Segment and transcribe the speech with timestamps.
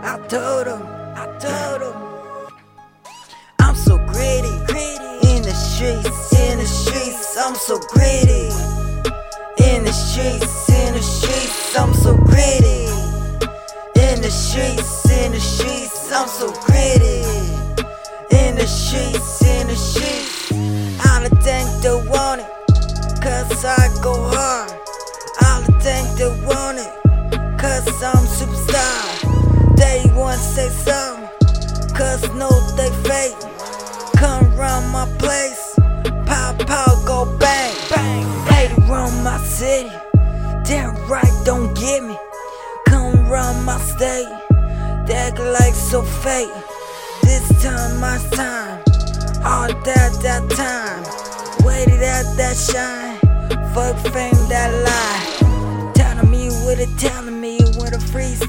[0.00, 0.82] I told him,
[1.16, 2.02] I told him.
[3.58, 7.36] I'm so gritty, gritty in the streets, in the streets.
[7.36, 8.48] I'm so gritty
[9.58, 11.76] in the streets, in the streets.
[11.76, 12.86] I'm so gritty
[14.00, 16.12] in the streets, in the streets.
[16.12, 17.22] I'm so gritty
[18.30, 20.52] in the streets, in the streets.
[21.08, 24.70] All the think they want it, cause I go hard.
[25.44, 29.07] All the think they want it, cause I'm superstar.
[29.78, 31.28] They want to say something,
[31.94, 33.36] cause know they fake.
[34.16, 35.78] Come round my place,
[36.26, 38.24] pop, pop, go bang, bang.
[38.46, 39.90] Play around my city,
[40.64, 42.16] damn right, don't get me.
[42.86, 44.28] Come round my state,
[45.06, 46.50] they act like so fake.
[47.22, 48.82] This time, my time,
[49.44, 51.02] all that, that time.
[51.64, 53.18] Waited at that shine,
[53.74, 55.27] fuck fame, that lie.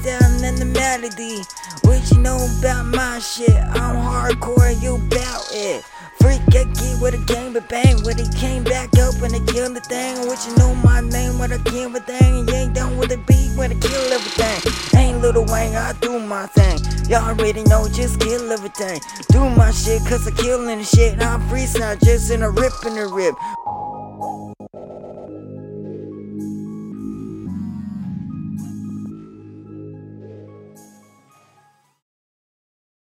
[0.00, 1.42] A freestyle and the melody.
[1.82, 3.50] What you know about my shit?
[3.50, 5.84] I'm hardcore, you bout it.
[6.20, 9.52] Freak, I get with a game, but bang, when he came back up and they
[9.52, 10.26] killed the thing.
[10.26, 12.48] What you know my name, when I kill the thing.
[12.48, 14.72] You ain't done with the beat, when I kill everything.
[14.98, 16.78] Ain't Lil Wayne, I do my thing.
[17.08, 19.00] Y'all already know, just kill everything.
[19.30, 21.20] Do my shit, cause I killin' the shit.
[21.20, 23.34] I'm freestyle, just in a rip in the rip.